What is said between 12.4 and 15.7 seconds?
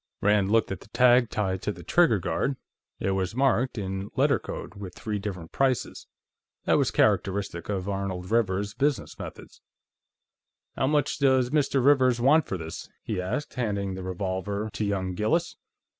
for this?" he asked, handing the revolver to young Gillis.